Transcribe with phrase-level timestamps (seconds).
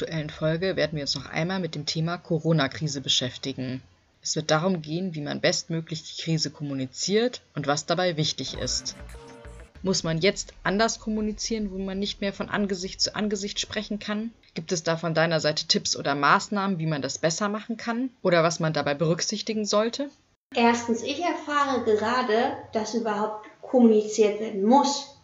[0.00, 3.82] Aktuellen Folge werden wir uns noch einmal mit dem Thema Corona-Krise beschäftigen.
[4.22, 8.96] Es wird darum gehen, wie man bestmöglich die Krise kommuniziert und was dabei wichtig ist.
[9.82, 14.30] Muss man jetzt anders kommunizieren, wo man nicht mehr von Angesicht zu Angesicht sprechen kann?
[14.54, 18.08] Gibt es da von deiner Seite Tipps oder Maßnahmen, wie man das besser machen kann
[18.22, 20.08] oder was man dabei berücksichtigen sollte?
[20.54, 25.14] Erstens, ich erfahre gerade, dass überhaupt kommuniziert werden muss.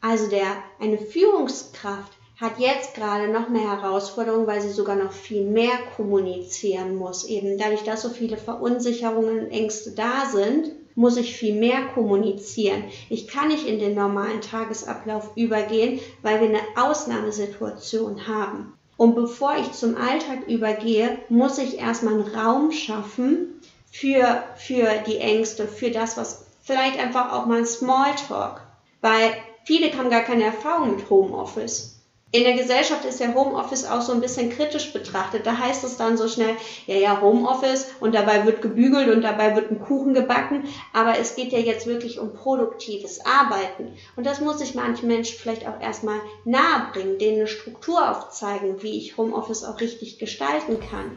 [0.00, 0.46] Also der
[0.80, 6.96] eine Führungskraft hat jetzt gerade noch mehr Herausforderungen, weil sie sogar noch viel mehr kommunizieren
[6.96, 7.24] muss.
[7.24, 12.84] Eben dadurch, dass so viele Verunsicherungen und Ängste da sind, muss ich viel mehr kommunizieren.
[13.08, 18.74] Ich kann nicht in den normalen Tagesablauf übergehen, weil wir eine Ausnahmesituation haben.
[18.96, 25.18] Und bevor ich zum Alltag übergehe, muss ich erstmal einen Raum schaffen für, für die
[25.18, 28.60] Ängste, für das, was vielleicht einfach auch mal ein Smalltalk.
[29.00, 31.93] Weil viele haben gar keine Erfahrung mit Homeoffice
[32.34, 35.46] in der Gesellschaft ist ja Homeoffice auch so ein bisschen kritisch betrachtet.
[35.46, 36.56] Da heißt es dann so schnell,
[36.88, 40.64] ja, ja, Homeoffice und dabei wird gebügelt und dabei wird ein Kuchen gebacken.
[40.92, 43.96] Aber es geht ja jetzt wirklich um produktives Arbeiten.
[44.16, 48.98] Und das muss ich manchen Menschen vielleicht auch erstmal nahebringen, denen eine Struktur aufzeigen, wie
[48.98, 51.16] ich Homeoffice auch richtig gestalten kann.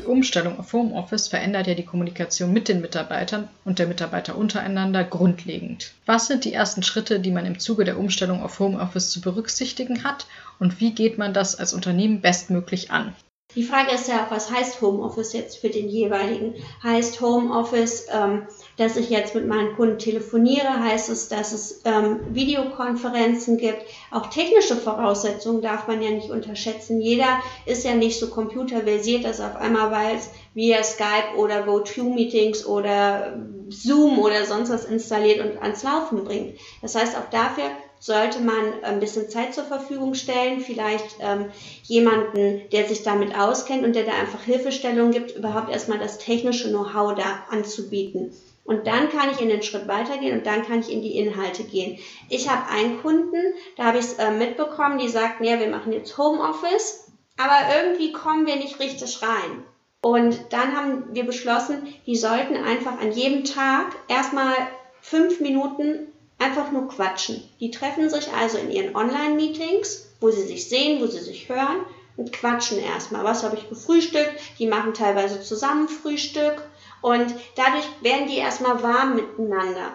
[0.00, 5.04] Die Umstellung auf Homeoffice verändert ja die Kommunikation mit den Mitarbeitern und der Mitarbeiter untereinander
[5.04, 5.92] grundlegend.
[6.06, 10.04] Was sind die ersten Schritte, die man im Zuge der Umstellung auf Homeoffice zu berücksichtigen
[10.04, 10.26] hat
[10.58, 13.14] und wie geht man das als Unternehmen bestmöglich an?
[13.58, 16.54] Die Frage ist ja auch, was heißt Homeoffice jetzt für den jeweiligen?
[16.80, 18.46] Heißt Homeoffice, ähm,
[18.76, 20.78] dass ich jetzt mit meinen Kunden telefoniere?
[20.78, 23.82] Heißt es, dass es ähm, Videokonferenzen gibt?
[24.12, 27.00] Auch technische Voraussetzungen darf man ja nicht unterschätzen.
[27.00, 31.62] Jeder ist ja nicht so computerversiert, dass er auf einmal weiß, wie er Skype oder
[31.62, 36.60] GoToMeetings oder Zoom oder sonst was installiert und ans Laufen bringt.
[36.80, 37.64] Das heißt, auch dafür
[38.00, 41.46] sollte man ein bisschen Zeit zur Verfügung stellen, vielleicht ähm,
[41.84, 46.68] jemanden, der sich damit auskennt und der da einfach Hilfestellung gibt, überhaupt erstmal das technische
[46.68, 48.32] Know-how da anzubieten.
[48.64, 51.64] Und dann kann ich in den Schritt weitergehen und dann kann ich in die Inhalte
[51.64, 51.98] gehen.
[52.28, 55.92] Ich habe einen Kunden, da habe ich es äh, mitbekommen, die sagten, ja, wir machen
[55.92, 59.64] jetzt Homeoffice, aber irgendwie kommen wir nicht richtig rein.
[60.02, 64.54] Und dann haben wir beschlossen, die sollten einfach an jedem Tag erstmal
[65.00, 67.42] fünf Minuten einfach nur quatschen.
[67.60, 71.84] Die treffen sich also in ihren Online-Meetings, wo sie sich sehen, wo sie sich hören
[72.16, 73.24] und quatschen erstmal.
[73.24, 74.40] Was habe ich gefrühstückt?
[74.58, 76.62] Die machen teilweise zusammen Frühstück
[77.00, 79.92] und dadurch werden die erstmal warm miteinander.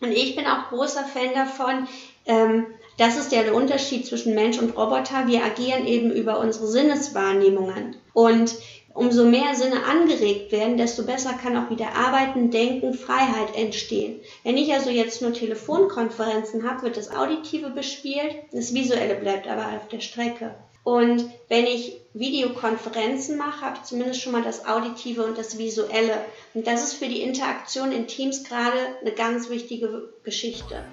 [0.00, 1.88] Und ich bin auch großer Fan davon,
[2.26, 2.66] ähm,
[2.98, 5.26] das ist ja der Unterschied zwischen Mensch und Roboter.
[5.26, 7.96] Wir agieren eben über unsere Sinneswahrnehmungen.
[8.14, 8.54] Und
[8.96, 14.20] umso mehr Sinne angeregt werden, desto besser kann auch wieder Arbeiten, Denken, Freiheit entstehen.
[14.42, 19.76] Wenn ich also jetzt nur Telefonkonferenzen habe, wird das Auditive bespielt, das Visuelle bleibt aber
[19.76, 20.54] auf der Strecke.
[20.82, 26.24] Und wenn ich Videokonferenzen mache, habe ich zumindest schon mal das Auditive und das Visuelle.
[26.54, 30.84] Und das ist für die Interaktion in Teams gerade eine ganz wichtige Geschichte.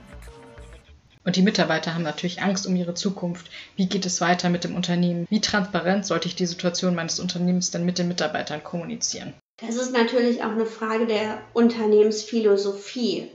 [1.25, 3.49] Und die Mitarbeiter haben natürlich Angst um ihre Zukunft.
[3.75, 5.25] Wie geht es weiter mit dem Unternehmen?
[5.29, 9.33] Wie transparent sollte ich die Situation meines Unternehmens denn mit den Mitarbeitern kommunizieren?
[9.57, 13.29] Das ist natürlich auch eine Frage der Unternehmensphilosophie.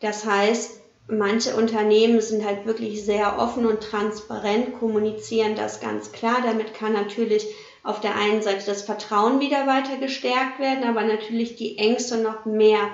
[0.00, 6.38] Das heißt, manche Unternehmen sind halt wirklich sehr offen und transparent, kommunizieren das ganz klar.
[6.44, 7.46] Damit kann natürlich
[7.82, 12.44] auf der einen Seite das Vertrauen wieder weiter gestärkt werden, aber natürlich die Ängste noch
[12.44, 12.88] mehr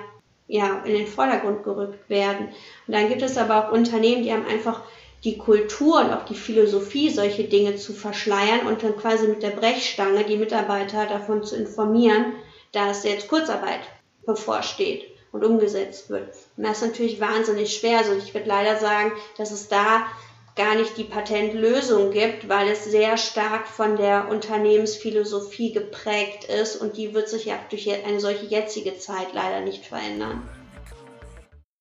[0.51, 2.49] ja, in den Vordergrund gerückt werden.
[2.85, 4.81] Und dann gibt es aber auch Unternehmen, die haben einfach
[5.23, 9.51] die Kultur und auch die Philosophie, solche Dinge zu verschleiern und dann quasi mit der
[9.51, 12.33] Brechstange die Mitarbeiter davon zu informieren,
[12.73, 13.79] dass jetzt Kurzarbeit
[14.25, 16.33] bevorsteht und umgesetzt wird.
[16.57, 17.99] Und das ist natürlich wahnsinnig schwer.
[17.99, 20.05] Also ich würde leider sagen, dass es da
[20.55, 26.97] gar nicht die Patentlösung gibt, weil es sehr stark von der Unternehmensphilosophie geprägt ist und
[26.97, 30.47] die wird sich ja durch eine solche jetzige Zeit leider nicht verändern.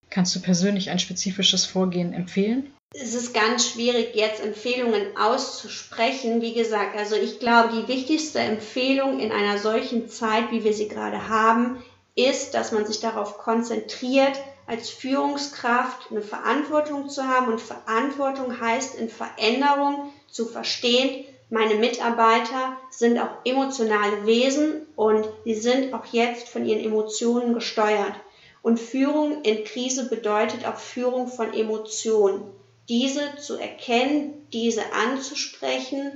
[0.09, 2.73] Kannst du persönlich ein spezifisches Vorgehen empfehlen?
[2.93, 6.43] Es ist ganz schwierig, jetzt Empfehlungen auszusprechen.
[6.43, 10.89] Wie gesagt, also ich glaube, die wichtigste Empfehlung in einer solchen Zeit, wie wir sie
[10.89, 11.81] gerade haben,
[12.17, 14.37] ist, dass man sich darauf konzentriert,
[14.71, 22.77] als Führungskraft eine Verantwortung zu haben und Verantwortung heißt in Veränderung zu verstehen, meine Mitarbeiter
[22.89, 28.15] sind auch emotionale Wesen und sie sind auch jetzt von ihren Emotionen gesteuert.
[28.63, 32.53] Und Führung in Krise bedeutet auch Führung von Emotionen.
[32.89, 36.13] Diese zu erkennen, diese anzusprechen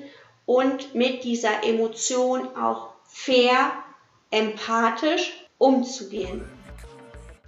[0.47, 3.73] und mit dieser Emotion auch fair,
[4.31, 6.45] empathisch umzugehen.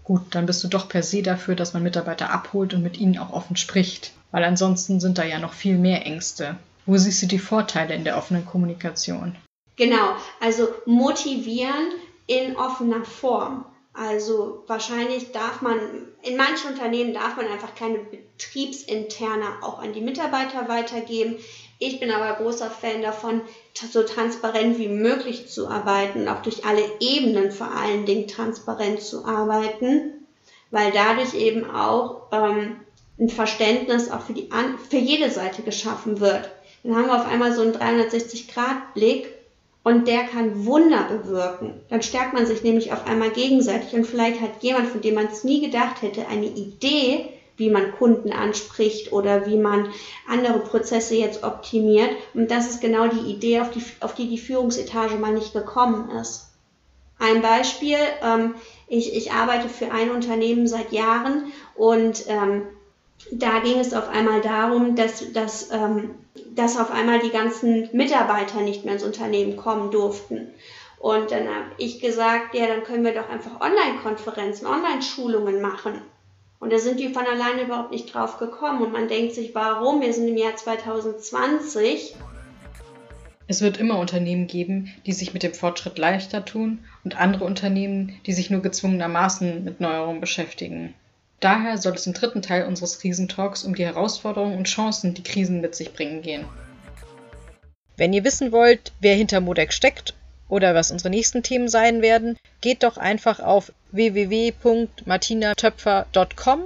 [0.07, 3.19] Gut, dann bist du doch per se dafür, dass man Mitarbeiter abholt und mit ihnen
[3.19, 6.55] auch offen spricht, weil ansonsten sind da ja noch viel mehr Ängste.
[6.87, 9.35] Wo siehst du die Vorteile in der offenen Kommunikation?
[9.75, 11.91] Genau, also motivieren
[12.29, 13.65] in offener Form.
[13.95, 15.77] Also wahrscheinlich darf man,
[16.23, 21.35] in manchen Unternehmen darf man einfach keine betriebsinterne auch an die Mitarbeiter weitergeben.
[21.79, 23.43] Ich bin aber großer Fan davon,
[23.91, 29.27] so transparent wie möglich zu arbeiten, auch durch alle Ebenen vor allen Dingen transparent zu
[29.27, 30.27] arbeiten,
[30.71, 32.77] weil dadurch eben auch ähm,
[33.19, 34.49] ein Verständnis auch für, die,
[34.89, 36.51] für jede Seite geschaffen wird.
[36.83, 39.35] Dann haben wir auf einmal so einen 360-Grad-Blick
[39.85, 41.81] und der kann Wunder bewirken.
[41.91, 45.27] Dann stärkt man sich nämlich auf einmal gegenseitig und vielleicht hat jemand, von dem man
[45.27, 49.91] es nie gedacht hätte, eine Idee, wie man Kunden anspricht oder wie man
[50.29, 52.11] andere Prozesse jetzt optimiert.
[52.35, 56.11] Und das ist genau die Idee, auf die, auf die die Führungsetage mal nicht gekommen
[56.11, 56.53] ist.
[57.19, 58.55] Ein Beispiel, ähm,
[58.89, 62.67] ich, ich arbeite für ein Unternehmen seit Jahren und ähm,
[63.31, 66.15] da ging es auf einmal darum, dass, dass, ähm,
[66.55, 70.53] dass auf einmal die ganzen Mitarbeiter nicht mehr ins Unternehmen kommen durften.
[70.99, 76.03] Und dann habe ich gesagt, ja, dann können wir doch einfach Online-Konferenzen, Online-Schulungen machen.
[76.59, 78.83] Und da sind die von alleine überhaupt nicht drauf gekommen.
[78.83, 80.01] Und man denkt sich, warum?
[80.01, 82.15] Wir sind im Jahr 2020.
[83.49, 88.19] Es wird immer Unternehmen geben, die sich mit dem Fortschritt leichter tun und andere Unternehmen,
[88.27, 90.95] die sich nur gezwungenermaßen mit Neuerungen beschäftigen.
[91.39, 95.61] Daher soll es im dritten Teil unseres Krisentalks um die Herausforderungen und Chancen, die Krisen
[95.61, 96.47] mit sich bringen, gehen.
[97.97, 100.15] Wenn ihr wissen wollt, wer hinter Modec steckt
[100.49, 106.61] oder was unsere nächsten Themen sein werden, geht doch einfach auf www.martinatöpfer.com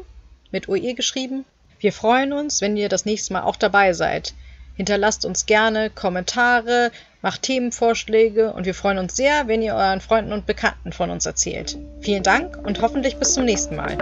[0.50, 1.44] mit OE geschrieben.
[1.78, 4.34] Wir freuen uns, wenn ihr das nächste Mal auch dabei seid.
[4.76, 6.90] Hinterlasst uns gerne Kommentare,
[7.22, 11.26] macht Themenvorschläge und wir freuen uns sehr, wenn ihr euren Freunden und Bekannten von uns
[11.26, 11.78] erzählt.
[12.00, 13.98] Vielen Dank und hoffentlich bis zum nächsten Mal.